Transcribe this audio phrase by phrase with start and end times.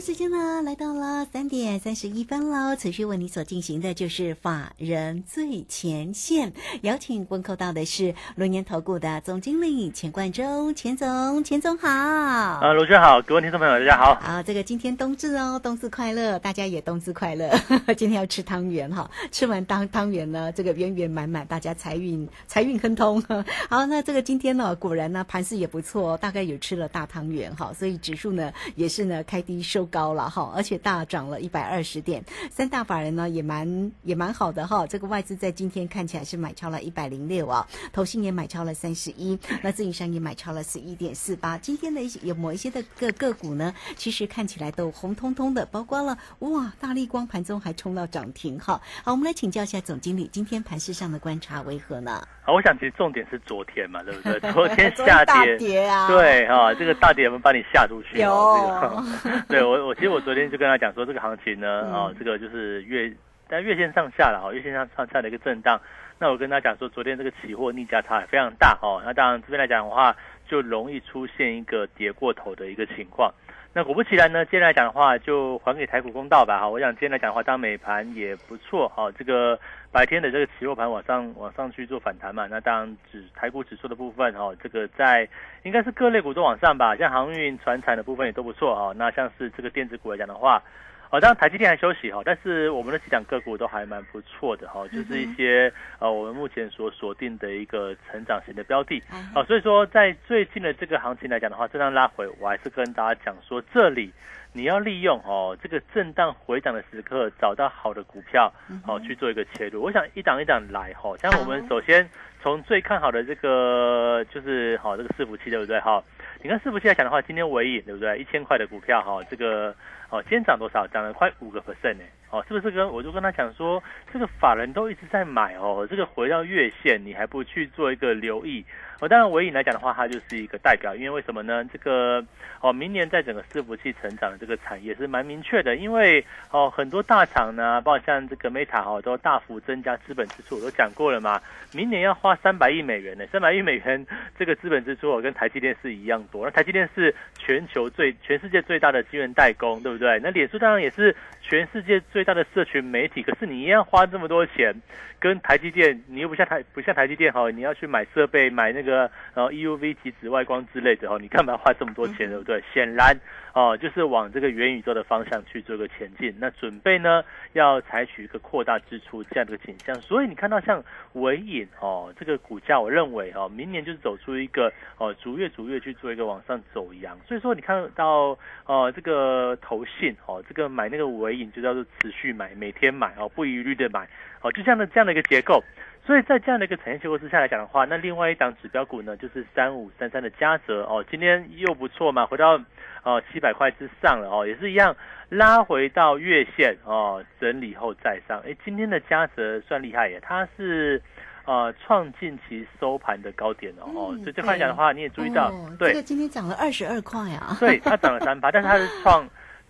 [0.00, 2.76] 时间呢来到了三点三十一分喽。
[2.76, 6.52] 持续为你所进行的就是法人最前线，
[6.82, 11.88] 邀请问候到的是龙年投顾的总经理钱冠中，钱总，钱总好。
[11.88, 14.14] 啊，罗娟好，各位听众朋友大家好。
[14.16, 17.48] 好，这个今天冬至哦，冬至快乐，大家也冬至快乐。
[17.96, 23.22] 今天要吃汤圆哈，吃完汤汤圆呢，这个圆圆满满，大家财运财运亨通。
[23.70, 29.62] 好，那这个今天呢，果然呢盘势也不错，大概有吃了大汤圆哈，所以指数呢也是呢开低。
[29.62, 34.86] 收高了哈，而且大涨了一百二十点，三大法人呢也蛮也蛮好的哈。
[34.86, 41.56] 这个外资在今天看起来是买超了一百零六啊，投信也买超了三十一，那自营商也买超了十一点四八。
[41.58, 48.80] 今天的一些有某一些的个个股呢，其实看起来都红彤彤的，包括了哇，大力光盘中还冲到涨停哈。
[49.04, 52.26] 好，我们来请教一下总经理，今天盘市上的观察为何呢？
[52.46, 54.38] 好，我想其实重点是昨天嘛，对不对？
[54.54, 59.02] 昨天下跌跌啊，对哈，这个大跌我们把你吓出去有。
[59.48, 63.12] 对我，我其实我昨天就跟他讲说，这个行情呢，哦，这个就是月，
[63.48, 65.80] 但月线上下了哈，月线上上下的一个震荡。
[66.20, 70.14] 那我跟他讲说，昨天这个期货逆价差非常大哦，那当然这边来讲的话，
[70.48, 73.34] 就容易出现一个跌过头的一个情况。
[73.74, 76.68] 那果不其然呢，今天来讲的话，就还给台股公道吧哈。
[76.68, 79.10] 我想今天来讲的话，当美盘也不错哈。
[79.18, 79.58] 这个
[79.96, 85.26] 白天的这个期货盘往上往上去做反弹嘛，那当然指台股指数的部分哦，这个在
[85.62, 88.92] 应该是各类股都往上吧，像航运、船产的部分也都不错啊。
[88.94, 90.62] 那像是这个电子股来讲的话。
[91.08, 99.00] 哦，当然台积电还休息哈，但是我们的几档个股都还蛮不错的哈，就是一些呃我们目前所锁定的一个成长型的标的，
[99.32, 104.12] 哦，所以说在最近的这个行情来讲的话，震荡拉回，我还是跟大家讲说，这里
[104.52, 108.52] 你要利用哦这个震荡回档的时刻，找到好的股票，
[108.84, 109.82] 好去做一个切入。
[109.82, 112.08] 我想一档一档来哈，像我们首先
[112.42, 116.02] 从最看好的这个就是好这个伺服器对不对哈？
[116.42, 118.18] 你看伺服器来讲的话，今天尾影对不对？
[118.18, 119.72] 一千块的股票哈，这个。
[120.10, 120.86] 哦，今天涨多少？
[120.86, 122.04] 涨了快五个 percent 呢。
[122.28, 128.64] 哦，是不是跟我就跟他讲说，这个法人都一直在买哦，这个回到月线，你还不去做一个留意？
[129.00, 131.64] 哦，当然，尾影来讲的话，它就是一个代表，因为为什么呢？
[131.72, 132.24] 这个
[132.60, 141.40] 哦，明年在整个伺服器成长的这个产业是蛮明确的，因为哦，很多大厂呢，包括像这个 Meta 哈，都大幅增加资本支出，我都讲过了嘛。
[141.72, 144.04] 明年要花三百亿美元呢，三百亿美元
[144.36, 146.44] 这个资本支出，我跟台积电是一样多。
[146.44, 150.05] 那台积电是全球最、全世界最大的晶圆代工，对不对？
[150.22, 154.74] 那脸书当然也是全世界最大的社群媒体，可是你一样花这么多钱，
[155.18, 162.62] 跟台积电，你又不像台不像台积电哈，你要去买设备，买那个呃 EUV 及紫外光之类的哈，你干嘛花这么多钱，对不对？
[162.72, 163.18] 显然
[163.52, 166.34] 哦，就是往这个元宇宙的方向去做个前进。
[166.38, 167.24] 那准备呢，
[167.54, 169.94] 要采取一个扩大支出这样的一个倾向。
[170.02, 170.82] 所以你看到像
[171.14, 177.18] 伟影哦，这个股价，我认为哦，明年就是走出一个哦逐月逐月去做一个往上走阳。
[177.26, 184.08] 所以说你看到呃这个投信哦，这个买那个尾影就叫做持续买，每天买哦，不一律的买
[184.42, 185.62] 哦，就这样的这样的一个结构。
[186.04, 192.60] 所以在这样的一个产业结构之下来讲的话，那另外一档指标股呢，就是三五三三的嘉泽哦，今天又不错嘛，回到
[193.02, 194.96] 哦七百块之上了哦，也是一样
[195.30, 198.40] 拉回到月线哦，整理后再上。
[198.46, 201.02] 哎，今天的嘉泽算厉害耶，它是
[201.44, 209.28] 呃创近期收盘的高点哦，所以这块讲的话，你也注意到，对，这个今天涨了二十二块啊，对，它涨了三八，但是它是创。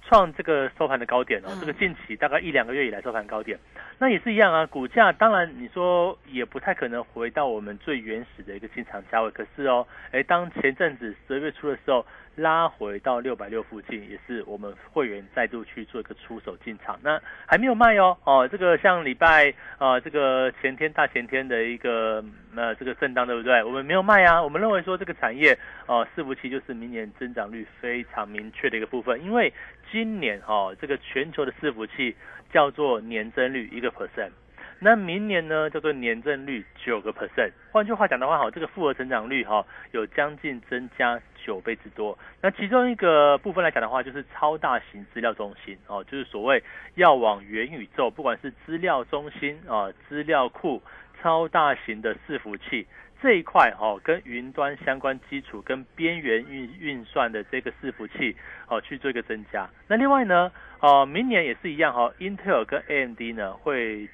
[0.08, 3.58] 创这个收盘的高点哦，这个近期大概一两个月以来收盘高点，
[3.98, 4.64] 那也是一样啊。
[4.66, 12.06] 股价当然你说也不太可能回到我们最原始的一个进场价位，可是哦，哎，当前阵子十二月初的时候。
[12.36, 16.98] 拉回到六百六附近，也是我们会员再度去做一个出手进场。
[17.02, 22.22] 那还没有卖哦，哦，这个像礼拜啊，这个前天大前天的一个
[22.54, 23.64] 呃这个震荡，对不对？
[23.64, 24.42] 我们没有卖啊。
[24.42, 29.52] 我们认为说这个产业哦，伺服器就是明年增长率非常明确的一个部分，因为
[29.90, 32.14] 今年哦，这个全球的伺服器
[32.52, 34.30] 叫做年增率一个 percent。
[34.78, 37.50] 那明年呢，叫做年增率九个 percent。
[37.72, 42.16] 换句话讲的话，哈，这个复合成长率哈有将近增加九倍之多。
[42.42, 46.62] 那其中一个部分来讲的话，就是超大型资料中心哦，就是所谓
[46.94, 50.82] 要往元宇宙，不管是资料中心啊、资料库、
[51.22, 52.86] 超大型的伺服器
[53.22, 58.36] 这一块哈，跟云端相关基础、跟边缘运运算的这个伺服器
[58.68, 59.66] 哦去做一个增加。
[59.88, 64.06] 那另外呢，哦，明年也是一样哈，Intel 跟 AMD 呢会。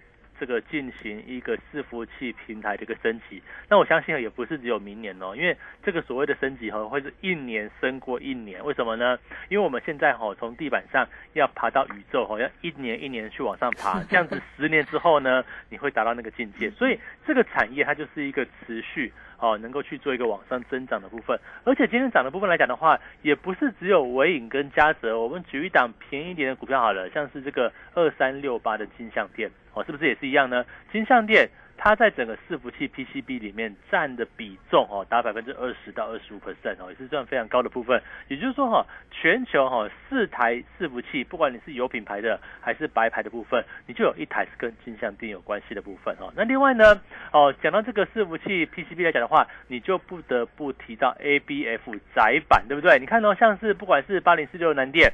[0.43, 3.41] 这个进行一个伺服器平台的一个升级。
[3.69, 8.65] 那我相信也不是只有明年哦，因为这个所谓的升级哈，会是一年升过一年。
[8.65, 9.17] 为什么呢？
[9.49, 16.69] 因为我们现在哈从地板上要爬到宇宙哈，要一年一年去往上爬， 这样子十年之后呢，你会达到那个境界。
[16.73, 19.13] 所以这个产业它就是一个持续。
[19.43, 25.19] 哦，能够去做一个往上增长的部分，而且今天涨的部分来讲的话，也不是只有伟影跟嘉泽。
[25.19, 30.65] 我们举一档便宜一点的股票好了，像是这个二三六八的金相店，哦，是不是也是一样呢？
[30.93, 31.51] 金相店。
[31.85, 38.01] 它在整个伺服器 PCB 里面占的比重哦，达百分之二十到二十五 percent 哦，也是算非常高的部分。
[38.29, 46.33] 也就是说哈，全球哈四台伺服器，不管你是有品牌的还是白牌的部分，你就有一台是跟金相电有关系的部分哦。
[46.37, 47.01] 那另外呢，
[47.33, 52.97] 哦讲到这个伺服器 PCB 来讲的话，你就不得不提到 ABF 窄板，对不对？
[53.01, 55.13] 你看到像是不管是八零四六南电。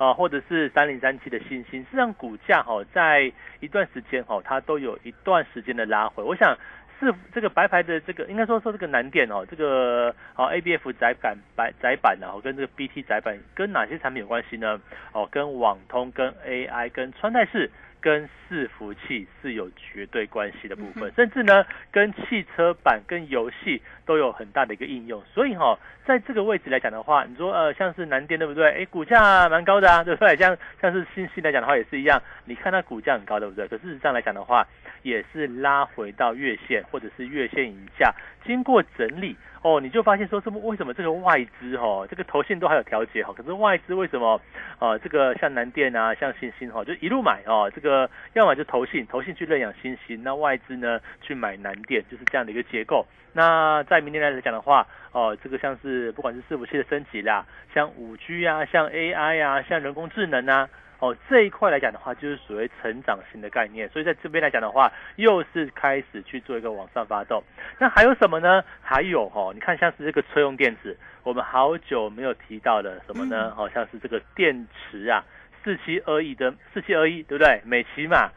[0.00, 3.30] 啊，或者是三零三七的信心，实际上股价哈，在
[3.60, 6.22] 一段时间哈，它都有一段时间的拉回。
[6.22, 6.56] 我想
[6.98, 14.80] 是这个白牌的这个，应该说说这个难点哦，这个啊 A B F 窄板白窄板然后跟这个 B T 窄板跟哪些产品有关系呢？
[15.12, 17.70] 哦，跟网通、跟 A I、跟穿戴式。
[18.02, 25.22] 跟伺服器是有绝对关系的部分，甚至呢，跟汽车版、跟游戏都有很大的一个应用。
[25.32, 28.68] 所以哈，在这个位置来讲的话，你说呃，像是南电对不对？
[28.72, 30.34] 哎，股价蛮高的啊，对不对？
[30.34, 33.68] 像像是信息来讲的话也是一样，你看它股价很高，对不对？
[33.68, 34.66] 可事实上来讲的话，
[35.02, 38.12] 也是拉回到月线或者是月线以下，
[38.44, 39.36] 经过整理。
[39.62, 44.40] 哦，你就发现说，这么为什么这个外资哈，这个投信都还有调节哈，可是外资为什么
[44.78, 44.96] 啊？
[44.96, 53.06] 这个像南电啊，像新兴哈，就一路买哦，这个要么就投信，投信去认养新兴，那外资呢去买南电，就是这样的一个结构。
[53.32, 57.44] 那在明年来讲的话，哦，这个像是不管是伺服器的升级啦，
[57.74, 60.68] 像五 G 啊，像 AI 啊，像人工智能啊。
[61.02, 67.42] 哦，这一块来讲的话，就是属于成长型的概念，所以在这边来讲的话，又是开始去做一个往上发动。
[67.78, 68.62] 那还有什么呢？
[68.82, 73.50] 还有哦，你看像是这个车用电子，我们好久没有提到的什么呢？
[73.56, 75.24] 好像是这个电池啊，
[75.64, 77.62] 四七二一的四七二一，对不对？
[77.64, 78.30] 美骑马，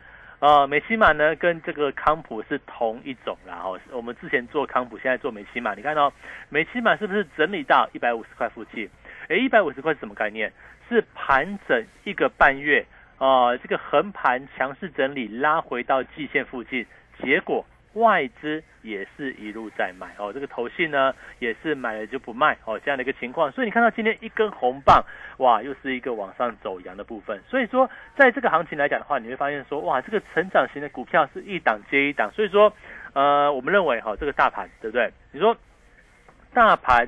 [0.43, 3.61] 呃，美西马呢跟这个康普是同一种啦。
[3.63, 6.11] 哦，我们之前做康普，现在做美西马，你看到
[6.49, 8.89] 美西马是不是整理到一百五十块附近？
[9.29, 10.51] 哎，一百五十块是什么概念？
[10.89, 12.85] 是盘整一个半月
[13.19, 16.85] 啊，这个横盘强势整理拉回到季线附近，
[17.23, 25.03] 结果外资也是一路在买哦，这个头信呢也是买了就不卖哦，这样的一个情况，所以你看到今天一根红棒，
[25.37, 32.73] 哇，又是一个往上走阳的部分，所以说在这个行情来讲的话，你会发现说，哇，这个成长型的股票是一档接一档，所以说，
[33.13, 35.11] 呃，我们认为哈，这个大盘对不对？
[35.31, 35.55] 你说
[36.53, 37.07] 大盘。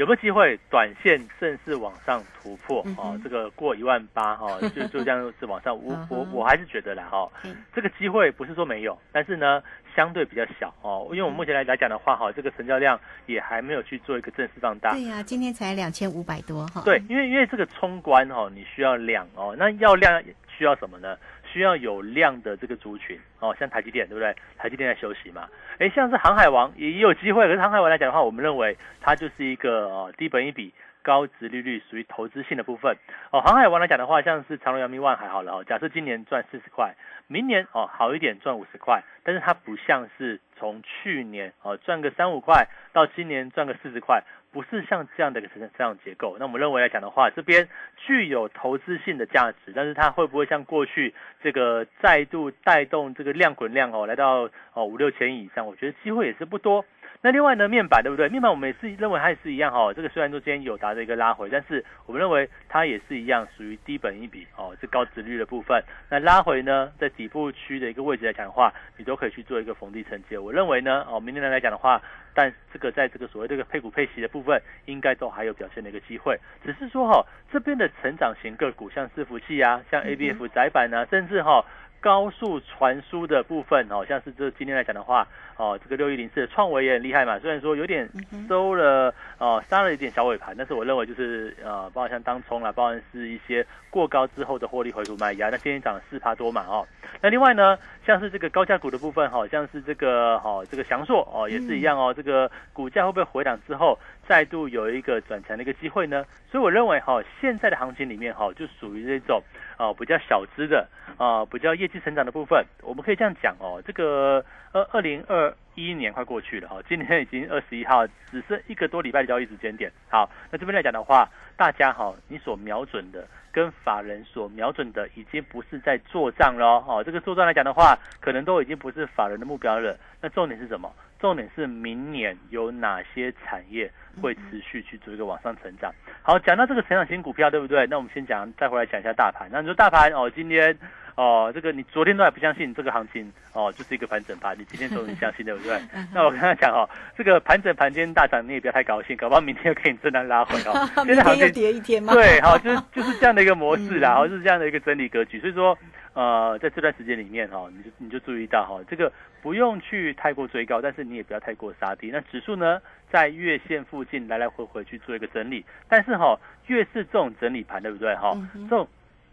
[0.00, 2.82] 有没有机会短线正式往上突破？
[2.96, 5.76] 哦，这个过一万八哈，就 就这样子往上。
[5.76, 7.30] 我我我还是觉得啦哈，
[7.74, 9.62] 这个机会不是说没有，但是呢，
[9.94, 11.06] 相对比较小哦。
[11.10, 14.92] 因为我们目前来来讲的话哈，这个成交量也还没有去做一个正式放大。
[14.92, 16.80] 对呀，今天才两千五百多哈。
[16.82, 21.14] 对，因为因为这个冲关哈，你需要量哦，那要量需要什么呢？
[21.52, 24.34] 需要有量的这个族群哦，像台积电对不对？
[24.56, 25.48] 台积电在休息嘛，
[25.78, 32.96] 哎，像是航海王也也有机会，可是航海王来讲的话，我们认为它就是一个哦低本一比、高值利率，属于投资性的部分
[33.30, 33.40] 哦。
[33.40, 35.64] 航海王来讲的话，像是长隆、阳明、万海好了哦。
[35.64, 36.94] 假设今年赚四十块，
[37.26, 44.22] 明年哦好一点赚五十块，但是它不像是从去年哦赚个三五块，到今年赚个四十块。
[44.52, 55.66] 不是像这样的一个成这样结构，那我们认为来讲的话，这边具有投资性的价值，但是它会不会像过去这个再度带动这个量滚量哦，来到哦五六千亿以上？
[55.66, 56.84] 我觉得机会也是不多。
[57.22, 58.30] 那另外呢，面板对不对？
[58.30, 59.92] 面板我们也是认为它也是一样哈。
[59.92, 65.84] 这个虽然说今天有达的一个拉回，但是我们认为它也是一样属于低本一笔哦，是高值率的部分。
[66.08, 70.38] 那拉回呢，在底部区的一个位置来讲的话，你都可以去做一个逢低承接。
[70.38, 72.00] 我认为呢，哦，明年来讲的话，
[72.32, 76.38] 但这个在这个所谓这个配股配息的部分，应该都还有表现的一个机会。
[76.64, 77.22] 只是说哈，
[77.52, 81.62] 这边的成长型个股，像伺服器啊，像 A B F 窄板啊，甚至哈。
[82.00, 85.26] 高速传输的部分，哦，像是这今天来讲的话，
[85.56, 87.38] 哦，这个六一零四的创维也很厉害嘛。
[87.38, 88.08] 虽然说有点
[88.48, 95.50] 收了，哦，杀了一点小尾盘，但是我认为就是呃，包括像当冲啦，包含是一些过高之后的获利回吐卖压。
[95.50, 96.86] 那今天涨四趴多嘛，哦。
[97.20, 97.76] 那另外呢，
[98.06, 102.14] 像是这个高价股的部分，好像是这个，哦，这个翔硕，哦，也是一样哦。
[102.14, 103.98] 这个股价会不会回档之后，
[104.28, 106.24] 再度有一个转强的一个机会呢？
[106.50, 109.42] 所以我认为，哈，现在的行情里面，哈，就属于这种。
[109.76, 110.86] 啊，比较小资的
[111.16, 113.82] 啊，比较业绩成长的部分，我们可以这样讲哦。
[113.86, 119.90] 这个二二零二一年快过去了哈，今天已经二十一号，只剩一个多礼拜的交易时间点。
[120.08, 126.84] 好，那这边来讲的话，大家哈，你所瞄准的跟法人所瞄准的，已经不是在做账喽。
[126.86, 129.96] 哦，这个做账来讲的话，可能都已经不是法人的目标了。
[130.20, 130.92] 那重点是什么？
[131.18, 133.90] 重点是明年有哪些产业
[134.22, 135.92] 会持续去做一个往上成长？
[136.22, 137.86] 好，讲到这个成长型股票，对不对？
[137.86, 139.48] 那我们先讲，再回来讲一下大盘。
[139.52, 140.76] 那你说大盘哦，今天。
[141.16, 145.80] 哦，这个你昨天都还不相信这个行情哦，就是一个盘整盘，你今天终于相信对不对？
[146.14, 150.88] 那我跟他讲哦，这个盘整盘今天大涨，你也不要太高兴，搞不好明天又可以震荡拉回哦。
[151.04, 152.12] 明天又跌一天吗？
[152.14, 155.38] 对，好，就是就是这样的一个模式啦，好，是这样的一个整理格局。
[155.40, 155.76] 所以说，
[156.14, 159.12] 呃，在这段时间里面哈，你就你就注意到哈，这个
[159.42, 162.10] 不用去太过追高，但是你也不要太过杀低。
[162.12, 166.38] 那指数呢，在月线附近来来回回去做一个整理，但是哈，
[166.68, 168.14] 越是这种整理盘，对不对？
[168.14, 168.88] 哈，这种。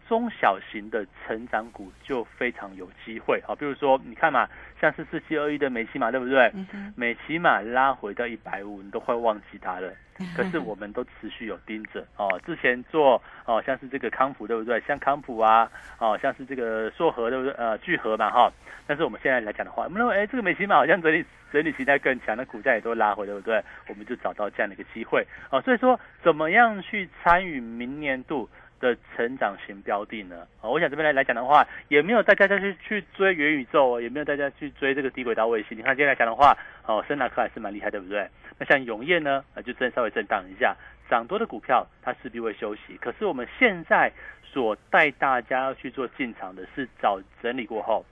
[0.08, 4.48] 中小型的成长股就非常有机会啊，比如说你看嘛，
[4.80, 6.50] 像是四七二一的美骑马，对不对？
[6.96, 9.92] 美骑马拉回到一百五，你都快忘记它了。
[10.34, 14.80] 可是我们都持续有盯着哦，之前做哦，像是这个康普，对不对？
[14.80, 17.52] 像康普啊，哦，像是这个硕和，对不对？
[17.52, 18.50] 呃，聚合嘛，哈。
[18.86, 23.62] 但是我们现在来讲的话，我们认为，哎，这个美骑马好像整理整理形态更强，那股价也都拉回，对不对？
[23.86, 25.60] 我们就找到这样的一个机会哦。
[25.60, 28.48] 所以说，怎么样去参与明年度？
[28.80, 30.46] 的成长型标的呢？
[30.60, 35.76] 啊，我想这边来来讲的话，也没有大家去去追元宇宙，也没有大家去追这个低轨道卫星。
[35.76, 36.56] 你看今天来讲的话，
[36.86, 38.28] 哦，深纳克还是蛮厉害，对不对？
[38.58, 40.76] 那像永业呢，啊，就真稍微震荡一下，
[41.08, 42.96] 涨多的股票它势必会休息。
[43.00, 48.04] 可是我们现在所带大家要去做进场的是找整理过后，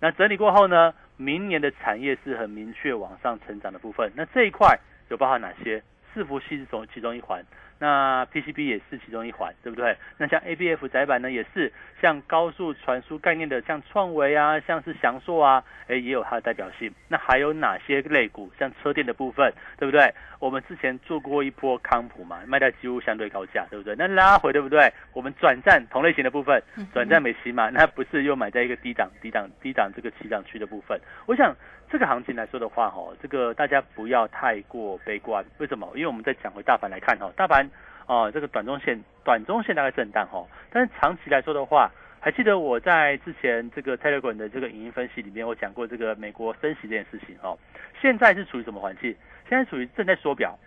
[0.00, 4.10] 那整理过后呢，明年的产业是很明确往上成长的部分。
[4.16, 5.82] 那这一块有包含哪些？
[6.14, 7.42] 伺服器是从其中一环。
[7.82, 9.96] 那 PCB 也是其中一环，对不对？
[10.16, 16.94] 那像 ABF 窄板呢，也是像高速传输概念的，像创维啊，像是翔硕啊，哎，也有它的代表性。
[17.08, 18.48] 那还有哪些类股？
[18.56, 20.14] 像车电的部分，对不对？
[20.38, 23.96] 我们之前做过一波康普嘛，卖掉几乎相对高价，对不对？
[23.98, 24.92] 那拉回，对不对？
[25.12, 26.62] 我们转战同类型的部分，
[26.94, 31.00] 转战美琪嘛，那不是又买在一个低档、低档、低档这个起涨区的部分？
[31.26, 31.52] 我想
[31.90, 35.44] 这个行情来说的话，哈，这个大家不要太过悲观。
[35.58, 35.90] 为什么？
[35.96, 37.68] 因为我们在讲回大盘来看，哈，大盘。
[38.06, 41.90] 哦，这个短中线，短中线大概震荡哈，但是长期来说的话，
[42.20, 47.58] 还记得我在之前这个 Telegram 的这个影音分析里面，我讲过这个美国升息这件事情哦，
[48.00, 49.14] 现在是处于什么环境？
[49.48, 50.58] 现在处于正在缩表，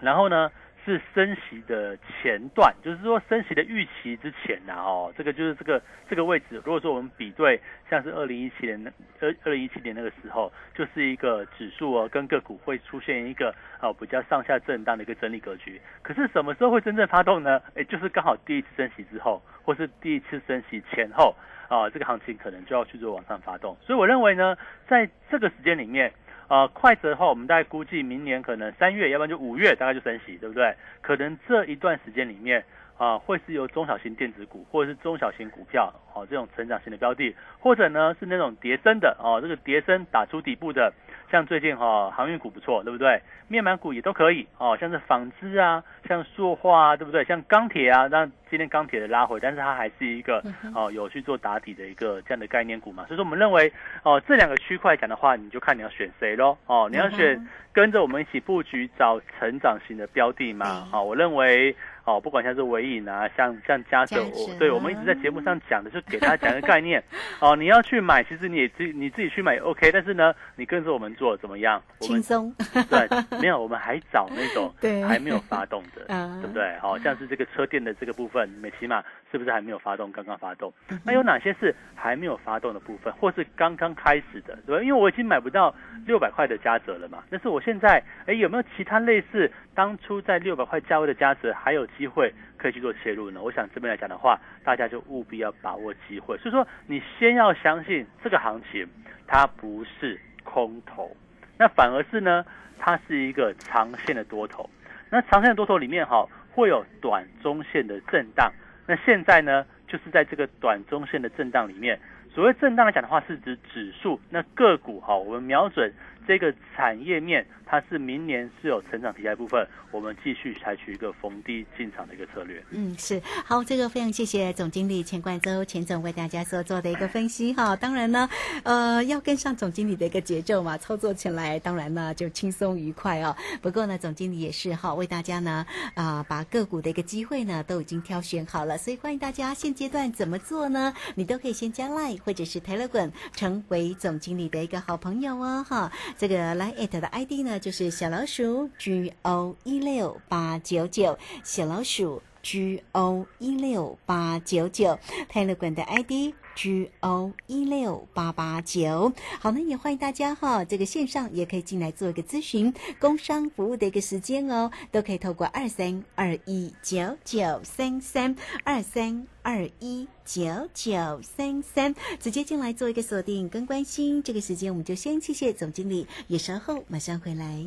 [0.00, 0.50] 然后呢？
[0.84, 6.56] 是升息的前段，就是说升息的预期之前呐，哦，这个就是这个这个位置。
[6.64, 15.80] 如果说我们比对，像是二零一七年那二二零一七年那个时候，就是一个指数哦跟个股会出现一个哦比较上下震荡的一个整理格局。
[16.02, 17.60] 可是什么时候会真正发动呢？
[17.74, 21.34] 哎，就是刚好第一次升息之后，或是第一次升息前后
[21.68, 23.76] 啊，这个行情可能就要去做往上发动。
[23.82, 24.56] 所以我认为呢，
[24.88, 26.12] 在这个时间里面。
[26.50, 30.74] 呃，快则的话，我们大概估计明年可能三月，要不然就五月，大概就升息，对不对？
[31.00, 32.64] 可能这一段时间里面，
[32.98, 40.92] 啊，会是由中小型电子股或者是中小型股票，哦，这种成长型的标的，或者呢是那种叠升的，哦，这个叠升打出底部的。
[41.30, 43.20] 像最近哈航运股不错，对不对？
[43.48, 47.24] 面板股也都可以哦，像是纺织啊，像塑化啊，对不对？
[47.24, 50.42] 像钢铁啊，那今天钢铁的拉回，但是它还是一个
[50.74, 53.04] 哦有去做打底的一个这样的概念股嘛。
[53.06, 53.72] 所以说我们认为
[54.02, 60.86] 哦这两个区块讲的话，你就看你要选谁喽哦，你要选跟着我们一起布局找成长型的标的嘛。
[60.90, 61.74] 好，我认为。
[62.10, 64.16] 哦，不管像是尾影啊，像像嘉泽，
[64.58, 67.02] 对，我们一直在节目上讲的，就给大家讲一个概念。
[67.40, 71.80] 哦，你要去买，其实你也自你自己去买 OK，但是呢，你跟着我们做怎么样？
[72.00, 72.52] 轻松。
[72.88, 73.08] 对，
[73.40, 74.72] 没有，我们还找那种
[75.06, 76.04] 还没有发动的，
[76.40, 76.76] 对不对？
[76.80, 80.10] 好像是这个车店的这个部分，美起码是不是还没有发动？
[80.10, 80.72] 刚刚发动。
[81.04, 84.82] 那有哪些是还没有发动的部分，或是刚刚开始的，对吧？
[84.82, 85.72] 因为我已经买不到
[86.06, 87.22] 六百块的嘉泽了嘛。
[87.30, 91.86] 但是我现在，哎，有没有其他类似当初在六百块价位的嘉泽，还有？
[92.00, 93.42] 机会可以去做切入呢？
[93.42, 96.38] 我想这边来讲的话，大家就务必要把握机会。
[96.38, 98.88] 所以说，你先要相信这个行情，
[99.26, 101.14] 它不是空头，
[101.58, 102.42] 那反而是呢，
[102.78, 104.70] 它是一个长线的多头。
[105.10, 108.50] 那长线的多头里面哈，会有短中线的震荡。
[108.86, 112.00] 那现在呢，就是在这个短中线的震荡里面，
[112.32, 114.18] 所谓震荡来讲的话，是指指数。
[114.30, 115.92] 那个股哈，我们瞄准
[116.26, 117.46] 这个产业面。
[117.72, 122.60] 它是明年是有成长题材部分，我们继续采取一个逢低进场的一个策略。
[122.70, 127.76] 嗯，是好，这个非常谢谢总经理钱冠洲钱总为大家所做的一个分析哈。
[127.76, 128.28] 当然呢，
[128.64, 133.36] 呃，要跟上总经理的一个节奏嘛，操作起来当然呢就轻松愉快哦。
[133.62, 140.92] 不过呢，总经理也是哈，为大家呢啊把个股的一个机会呢都已经挑选好了，所以欢迎大家现阶段怎么做呢？
[141.14, 145.92] 你都可以先加 Line 或者是 Telegram 成为总经理的一个好朋友哦哈。
[146.18, 154.98] 这个来 at 的 ID 呢，就是小老鼠 G O 一六八九九，小老鼠 G O 一六八九九，
[155.28, 156.34] 泰勒管的 ID。
[156.54, 174.22] G O 一六八八九，好，那也欢迎大家哈，这个线上也可以进来做一个咨询，工商服务的一个时间哦，都可以透过二三二一九九三三二三二一九九三三直接进来做一个锁定跟关心。
[174.22, 177.64] 这个时间我们就先谢谢总经理，也稍后马上回来。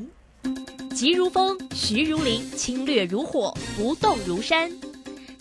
[0.93, 4.71] 急如风，徐如林，侵略如火，不动如山。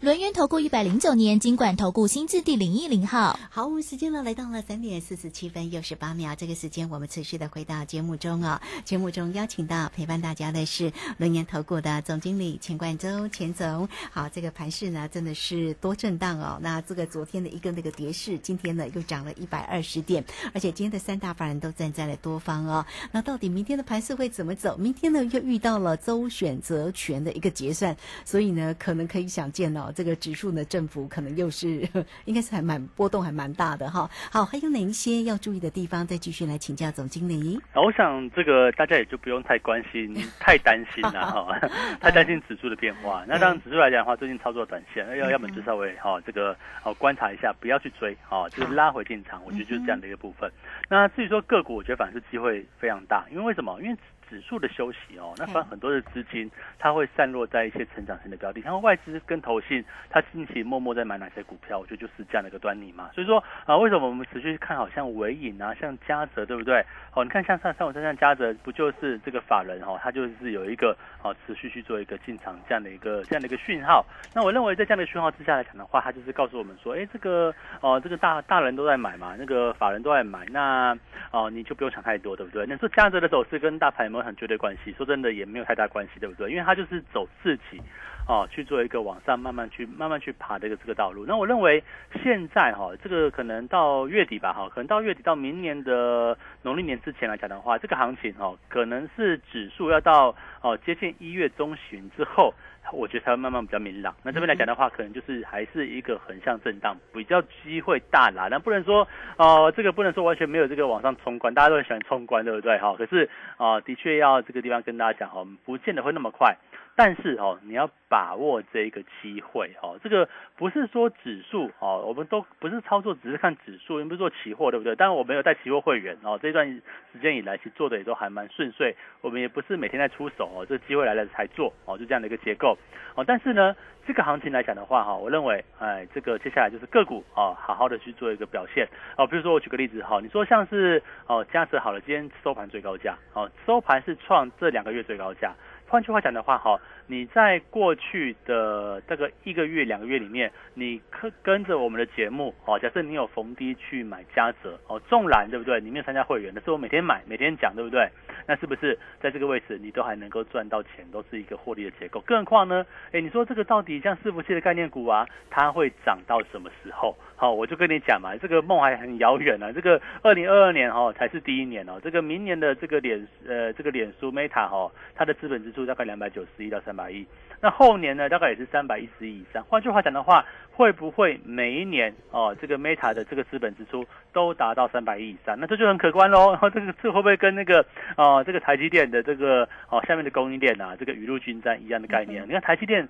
[0.00, 3.40] 轮源投顾一百零九年金管投顾新字第零一零号。
[3.48, 8.60] 好，我们时间呢来到了三点四十七分又十八秒，这个时间我们持续的回到节目中哦。
[8.84, 13.88] 节目中邀请到陪伴大家的是轮源投顾的总经理钱冠洲钱总。
[14.12, 16.58] 好，这个盘势呢真的是多震荡哦。
[16.60, 20.22] 那这个昨天的一个那个跌势，今天呢又涨了一百二十点，
[20.52, 22.84] 而且今天的三大法人都站在了多方哦。
[23.12, 24.76] 那到底明天的盘势会怎么走？
[24.76, 29.86] 明天呢又遇到了周选择权的一个结算，所以呢可能可以想见哦。
[29.96, 31.88] 这个指数呢，振幅可能又是
[32.26, 34.08] 应该是还蛮波动，还蛮大的哈。
[34.30, 36.06] 好，还有哪一些要注意的地方？
[36.06, 37.58] 再继续来请教总经理。
[37.74, 41.58] 我想这个大家也就不用太关心、太担心了哈，
[41.98, 43.24] 太担心指数的变化。
[43.26, 49.42] 那当然指数来讲的话，最近操作短线，要要么就稍微哈这个哦观察一下，不要去追哈，就是拉回进场。
[49.46, 50.52] 我觉得就是这样的一个部分。
[50.90, 53.80] 那至于说个股，我觉得反而是机会非常大，因为为什么？
[53.80, 53.96] 因为
[54.28, 63.10] 指数的休息哦，那反正很多的资金它会散落在一些成长型的标的，像外资跟投信，它近期默默在买哪些股票，我觉得就是这样的一个端倪嘛。
[63.14, 66.84] 所以说啊，为什么我们持续看好像伟影啊，像嘉泽，对不对？
[67.14, 74.04] 哦，你看像上上午像嘉泽，不就是这个法人哦，他就是有一个哦持续去做一个进场这样的一个这样的一个讯号。
[74.34, 80.96] 那我认为在这样的讯号之下来讲的话，它就是告诉我们说，哎，这个哦这个大大人都在买嘛，那个法人都在买，那
[81.30, 82.66] 哦你就不用想太多，对不对？
[82.66, 84.06] 那说嘉泽的走势跟大盘。
[84.16, 86.50] 有很绝对关系，说真的也没有太大关系，对不对？
[86.50, 87.80] 因为他就是走自己，
[88.28, 91.24] 哦，去做一个往上慢慢去慢慢去爬的一个这个道路。
[91.26, 91.82] 那我认为
[92.22, 102.54] 现在哈，这个可能到月底吧，哈，可能到月底到明年的农历年之前来讲的话，这个行情哦，可能是指数要到哦接近一月中旬之后。
[102.92, 104.14] 我觉得它会慢慢比较明朗。
[104.22, 108.48] 那这边来讲的话，可能就是还是一个横向震荡，比较机会大啦。
[108.50, 112.78] 那不能说，哦，这个不能说完全没有这个往上冲关，大家都很喜欢冲关，对不对？
[112.78, 116.56] 哈，可是啊，的确要这个地方跟大家讲，哈，不见得会那么快。
[116.98, 120.00] 但是哦，你要把握这个机会哦。
[120.02, 124.96] 这个不是说指数哦，我们都不是操作，只是看指数，又不是做期货，对不对？
[124.96, 126.38] 但是我没有带期货会员哦。
[126.42, 128.96] 这段时间以来，其实做的也都还蛮顺遂。
[129.20, 132.78] 我们也不是每天在出手哦，这机会来了才做哦，就这样的一个结构
[133.14, 133.22] 哦。
[133.26, 139.26] 但是呢，这个行情来讲的话哈，我认为哎，这个接下来就是个股哦，好好的去做一个表现哦。
[139.26, 145.52] 比如说我举个例子哈，你说像是哦，嘉泽好了，今天收盘最高价哦，收盘是创这两个月最高价。
[145.88, 155.80] 换句话讲的话，哈，你在过去的这个一个月、两个月里面，你跟跟着我们的节目，哦，假设你有逢低去买嘉泽，哦，纵然对不对？
[155.80, 158.08] 你没有参加会员的，是我每天买、每天讲，对不对？
[158.48, 162.20] 那是不是在这个位置你都还能够赚到钱，都是一个获利的结构？
[162.20, 162.84] 更何况呢？
[163.12, 167.16] 哎，你说这个到底像伺服器的概念股啊，它会涨到什么时候？
[167.36, 169.72] 好，我就跟你讲嘛，这个梦还很遥远呢。
[169.72, 177.26] 这个二零二二年哦才是第一年哦，这个明年的这个脸呃这个脸书 Meta 哦，它的资本支出大概两百九十亿到三百亿，
[177.60, 179.62] 那后年呢大概也是三百一十亿以上。
[179.64, 185.56] 换句话讲的话，会不会每一年哦这个 Meta 的这个资本支出都达到三百亿以上？
[185.60, 186.56] 那这就很可观喽。
[186.72, 187.84] 这个这会不会跟那个
[188.16, 192.42] 哦这个台积电的这个哦下面的供应链啊这个雨露均沾一样的概念？
[192.46, 193.06] 你看台积电。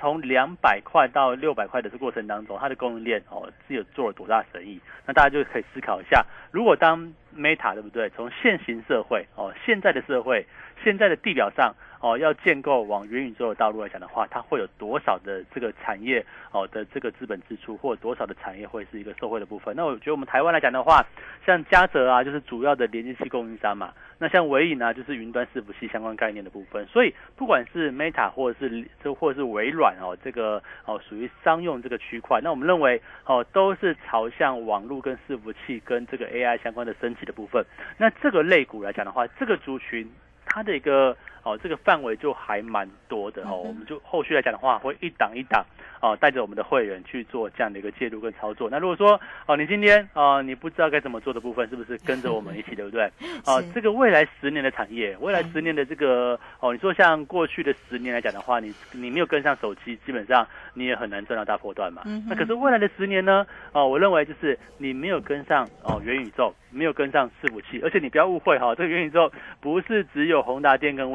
[0.00, 4.78] 从两百块到六百块的这过程当中，它的供应链哦是有做了多大生意？
[5.04, 8.08] 那大家就可以思考一下，如果当 Meta 对不对？
[8.10, 10.46] 从现行社会哦，现在的社会，
[10.84, 11.74] 现在的地表上。
[12.00, 19.74] 哦，要建构往元宇宙的道路来讲的话，它会有多少的这个产业哦的这个资本支出，或多少的产业会是一个受惠的部分？
[19.74, 21.04] 那我觉得我们台湾来讲的话，
[21.44, 23.92] 像嘉泽啊，就是主要的连接器供应商嘛。
[24.20, 26.86] 那像微影呢，就是云端伺服器相关概念的部分。
[26.86, 37.64] 所以不管是 Meta 或者是这或者是微软哦，这个哦属于商用这个区块，那我们认为哦都是朝向网络跟伺服器跟这个 AI 相关的升级的部分。
[37.96, 40.08] 那这个类股来讲的话，这个族群
[40.46, 41.16] 它的一个。
[41.48, 45.64] 哦，这个范围就还蛮多的哦，我们就后续来讲的话，会一档一档
[46.02, 48.68] 哦，带着我们的会员去做这样的一个介入跟操作。
[48.70, 53.10] 那如果说哦，你今天哦，你不知道该怎么做的部分，是不是跟着我们一起，对不对？
[53.46, 62.02] 哦，这个未来十年的产业，未来十年的这个哦，你说像过去的十年来讲的话，你你没有跟上手机，基本上你也很难赚到大波段嘛。
[62.28, 63.46] 那可是未来的十年呢？
[63.72, 69.30] 哦，我认为就是你没有跟上哦，元宇宙没有跟上伺服器，而且你不要误会哈，这个元宇宙
[69.60, 71.10] 不是只有宏达电跟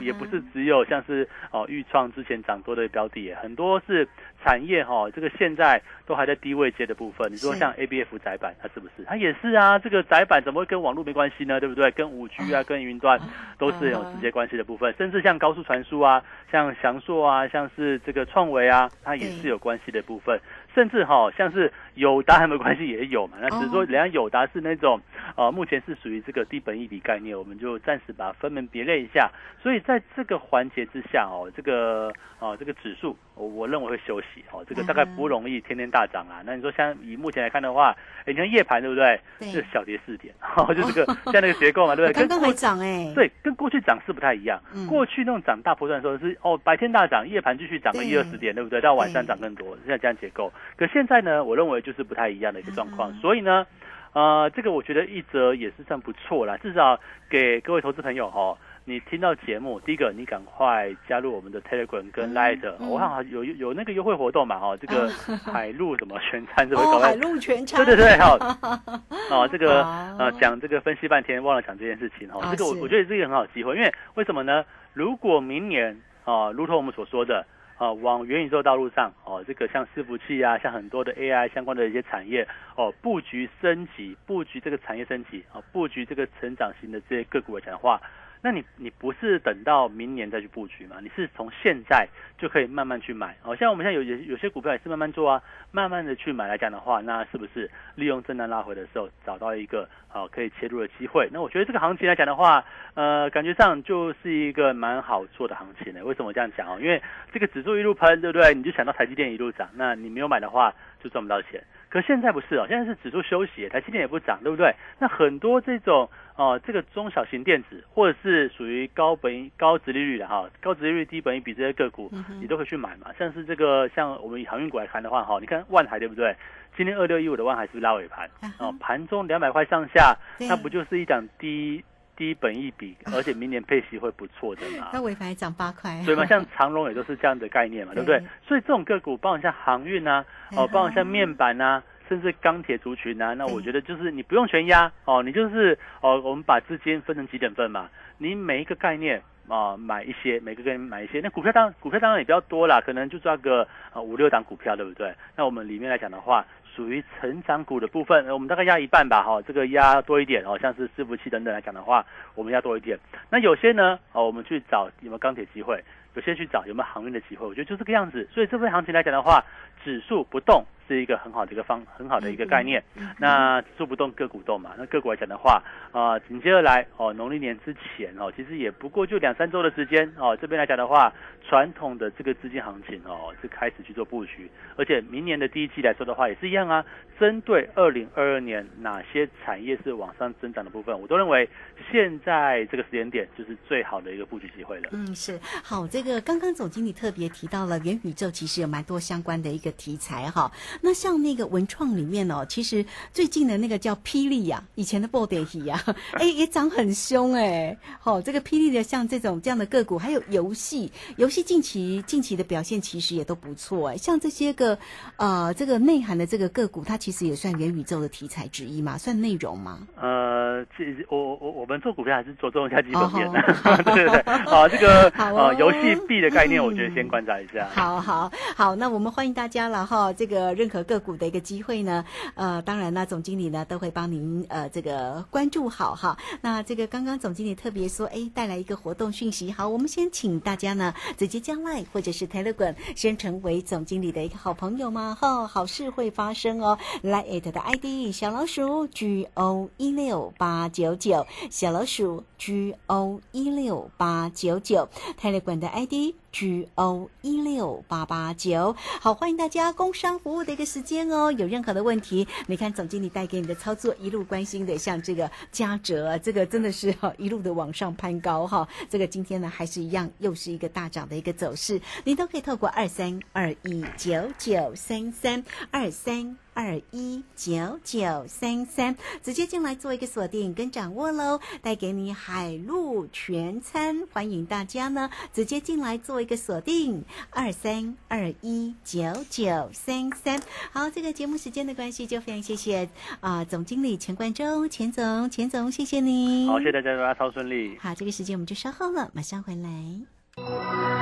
[0.00, 4.08] 也不是只有像是哦豫创之前涨多的标的，很多是
[4.42, 7.30] 产业哈，这个现在都还在低位接的部分。
[7.30, 9.04] 你说像 A B F 窄板，它是不是？
[9.06, 9.78] 它也是啊。
[9.78, 11.60] 这个窄板怎么会跟网络没关系呢？
[11.60, 11.90] 对不对？
[11.90, 13.20] 跟五 G 啊，跟云端
[13.58, 14.94] 都是有直接关系的部分。
[14.96, 20.40] 甚至像高速传输啊，像翔硕啊，像是这个创维啊，它也是有关系的部分。
[20.74, 23.36] 甚至哈，像是友达有没有关系也有嘛？
[23.40, 24.98] 那只是说人家友达是那种，
[25.36, 29.30] 呃，目前是属于这个低本一比概念，我们就暂时把它分门别类一下。
[29.62, 36.42] 所以在这个环节之下哦，这个哦这个指数，我我认为会休息哦，这个大概不容易天天大涨啊。
[36.44, 39.20] 那你说像以目前来看的话，哎，你看夜盘对不对？
[39.50, 40.34] 是小跌四点，
[40.76, 42.20] 就这个 像那个结构嘛，对不对？
[42.20, 44.60] 刚刚还涨哎，对，跟过去涨势不太一样。
[44.88, 48.80] 过去那种涨大波段的时候是哦，白天大涨，夜盘继续涨个一二十点，对不对？
[48.80, 50.52] 到晚上涨更多，现在这样结构。
[50.76, 53.64] 可现在呢，我认为就是不太一样的一个状况，所以呢，
[54.12, 56.98] 呃，这个我觉得一则也是算不错啦，至少
[57.30, 65.08] 给各位投资朋友哈，你听到节目，第一个你赶快加入我们的 Telegram 跟 Light，我看有有那个优惠活动嘛哈，这个
[65.50, 66.98] 海陆什么全餐是不是？
[66.98, 68.36] 海陆全餐，对对对，好，
[69.30, 69.82] 哦，这个
[70.18, 74.62] 呃讲这个分析半天忘了讲这件事情哈，这个我我觉得这个很好机会，因为为什么呢？
[74.92, 77.46] 如果明年啊，如同我们所说的。
[77.82, 88.00] 啊，往元宇宙道路上哦，这个像伺服器啊，像很多的 AI 相关的一些产业哦，布局升级，布局这个产业升级啊，布局这个成长型的这些个股的强化。
[88.44, 90.96] 那你你不是等到明年再去布局嘛？
[91.00, 93.36] 你是从现在就可以慢慢去买。
[93.40, 101.28] 好像我们现在有有有些股票也是慢慢做啊，慢慢的去买来讲的话，那是不是利用震荡拉回的时候找到一个好可以切入的机会？
[101.32, 106.04] 那我觉得这个行情来讲的话，呃，感觉上就是一个蛮好做的行情的。
[106.04, 106.78] 为什么这样讲哦？
[106.80, 107.00] 因为
[107.32, 108.52] 这个指数一路喷，对不对？
[108.54, 111.62] 你就想到台积电一路涨，那你没有买的话就赚不到钱。
[111.88, 114.74] 可现在不是哦，现在是指数休息，台积电也不涨，对不对？
[114.98, 116.10] 那很多这种。
[116.36, 123.08] 哦，这个中小型电子或者是属于高本高值利率的哈，高值利率低本益比这些个股，你都可以去买嘛。
[123.18, 126.34] 像是这个，像我们以航运股来看的话，哈，你看万海对不对？
[126.74, 128.30] 今天二六一五的万海是不是拉尾盘？
[128.58, 131.84] 哦，盘中两百块上下，那不就是一档低
[132.16, 134.88] 低本益比，而且明年配息会不错的嘛？
[134.92, 136.24] 那尾盘涨八块，对嘛？
[136.26, 138.18] 像长隆也都是这样的概念嘛，对不对？
[138.48, 140.24] 所以这种个股，包括像航运啊，
[140.56, 141.82] 哦，包括像面板啊。
[142.08, 147.88] 甚至钢铁族群啊，那我觉得就是你不用全压哦，你就是哦，我们把资金分成几等份嘛，
[148.18, 155.14] 你每一个概念啊买一些，每个概念买一些，那股票当股票当然也比较多啦，可能就抓个呃五六档股票，对不对？
[155.36, 162.98] 那我们里面来讲的话，属于成长股的部分，我们大概压一半吧，哈，这个压多一点哦，像是伺服器等等来讲的话，我们压多一点。
[163.30, 165.82] 那有些呢，哦，我们去找有没有钢铁机会，
[166.14, 168.28] 有些去找有没有航运的机会，我觉得就这个样子。
[168.32, 169.44] 所以这份行情来讲的话，
[169.84, 170.64] 指数不动。
[170.86, 172.82] 是一个很好的一个方，很好的一个概念。
[173.18, 174.72] 那做不动个股动嘛？
[174.78, 180.36] 那个股来讲的话，啊，紧接着来哦，农历年之前哦，其实也不过就两三周的时间哦。
[180.40, 181.12] 这边来讲的话，
[181.48, 184.50] 传统的这个资金行情哦，是开始去做布局。
[184.76, 186.84] 而且明年的第一季来说的话，也是一样啊。
[187.20, 191.48] 针对二零二二年哪些产业是往上增长的部分，我都认为
[191.90, 194.88] 现在这个时间点就是最好的一个布局机会了。
[194.92, 195.86] 嗯，是好。
[195.86, 200.50] 这个刚刚总经理特别提到了元宇宙，其实有蛮多相关的一个题材哈。
[200.80, 205.82] 那像那个文创里面哦，其实最近的那个叫霹雳呀，以前的波点喜呀，
[206.12, 207.76] 哎，也涨很凶哎。
[208.00, 213.96] 好，这个霹雳的像这种这样的个股，还有游戏，游戏近期近期的表现其实也都不错哎。
[213.96, 214.78] 像这些个
[215.16, 219.86] 呃，这个内涵的这个个股，它其实也算元宇宙的题材之一嘛，算内容吗？
[220.00, 223.40] 呃，其实我我我们做股票还是着重一下基本面的，
[223.84, 224.22] 对对对。
[224.46, 227.68] 好，这个 呃游戏币的概念，我觉得先观察一下。
[227.74, 230.12] 好好好，那我们欢迎大家了哈。
[230.12, 232.04] 这个任何个股的一个机会呢，
[232.36, 236.16] 呃，当然呢，总经理呢都会帮您呃这个关注好哈。
[236.40, 239.50] 那这个刚刚总经理特别说，哎，带来一个活动讯息。
[239.50, 245.48] 好，我们先请大家呢直接将来或者是 Telegram 先成为总经理的一个好朋友嘛哈。
[245.48, 246.78] 好事会发生哦。
[247.02, 256.16] 来 it 的 ID 小老鼠 G O 一六八九九，小老鼠 G O 一六八九九，Telegram 的 ID。
[256.32, 261.30] G O 一六八八九，好，欢迎大家工商服务的一个时间哦。
[261.30, 268.66] 有任何的问题，你看总经理带给你的操作，一路关心的，像这个嘉泽，这个真的是哈一路的往上攀高哈。
[268.90, 276.36] 这个今天呢还是一样，又是一个大涨的一个走势，你都可以透过二三二一九九三三二三。
[276.54, 290.40] 二一九九三三，直接进来做一个锁定跟掌握喽，带给你海陆全餐，欢迎大家呢直接进来做一个锁定，二三二一九九三三。
[290.72, 292.88] 好，这个节目时间的关系，就非常谢谢
[293.20, 296.48] 啊总经理钱冠洲，钱总，钱总，谢谢你。
[296.48, 297.76] 好，谢谢大家，大家超顺利。
[297.78, 301.01] 好，这个时间我们就稍后了，马上回来。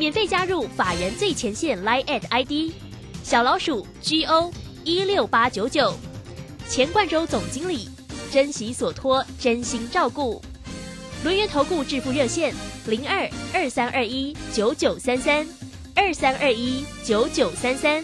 [0.00, 2.72] 免费加入法人最前线 Line at ID
[3.22, 4.50] 小老鼠 GO
[4.82, 5.94] 一六八九九，
[6.66, 7.86] 钱冠洲总经理，
[8.32, 10.40] 珍惜所托，真心照顾。
[11.22, 12.54] 轮源投顾致富热线
[12.86, 15.46] 零二二三二一九九三三
[15.94, 18.02] 二三二一九九三三，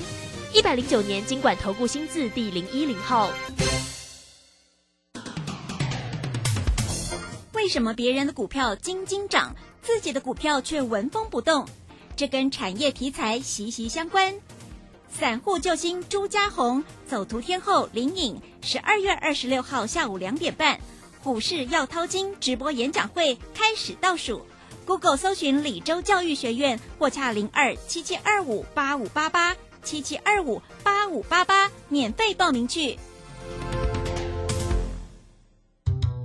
[0.53, 3.31] 一百零九年经管投顾新字第零一零号。
[7.55, 11.67] 为什么别人的股票金金涨，自己的股票却纹风不动？
[12.17, 14.35] 这跟产业题材息息相关。
[15.09, 20.81] 散户救星朱家红走图天后林颖，十二月二十六号下午两点半，
[21.23, 24.45] 股市要掏金直播演讲会开始倒数。
[24.85, 32.99] Google 搜寻李州教育学院或洽零二七七二五八五八八七七二五八五八八，免费报名去。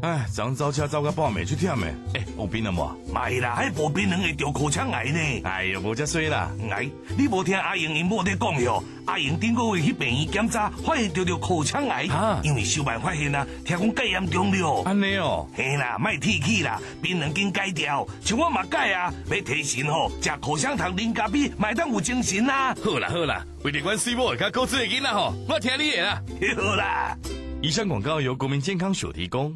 [0.01, 1.93] 哎，昨早车走到半暝去忝诶！
[2.15, 2.91] 哎，有病了无？
[3.13, 5.41] 没啦，迄无病人会得口腔癌呢。
[5.43, 6.49] 哎呦，无遮衰啦！
[6.71, 8.83] 哎，你无听阿英因某在讲哟？
[9.05, 12.07] 阿英顶个月去病院检查，发现得着口腔癌，
[12.41, 14.81] 因为小办发现啊，听讲戒严重了。
[14.85, 22.75] 安尼哦，嘿啦，卖提起啦，病人经戒掉，像我嘛戒啊，要提神吼，食口香糖、零咖啡，买当有精神啦。
[22.83, 26.23] 好啦好啦，为了关心我甲高子的囡仔吼，我听你的啦。
[26.57, 27.15] 好啦，
[27.61, 29.55] 以上广告由国民健康署提供。